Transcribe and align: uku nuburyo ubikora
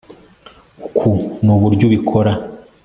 uku 0.85 1.07
nuburyo 1.43 1.83
ubikora 1.87 2.31